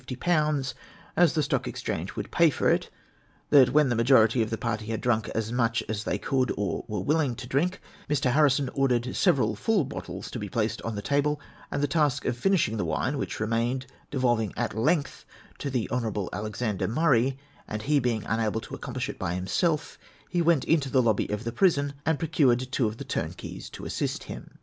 [1.15, 2.89] as the Stock Exchange would pay for it:
[3.51, 6.83] that when the majority of the party had drunk as much as they could or
[6.87, 11.03] were willing to drink, Mr, Harrison ordered several full bottles to be placed on the
[11.03, 15.23] table; and the task of finishing the wine which remained devolving at length
[15.63, 17.37] on the Honourable Alexander Murray,
[17.67, 19.99] and he being unable to accomplish it by himself,
[20.29, 23.85] he went into the lobby of the prison, and prociu'ed two of the turnkeys to
[23.85, 24.49] assist him.